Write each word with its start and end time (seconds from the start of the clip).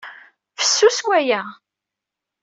Fessus 0.57 0.97
waya! 1.07 1.41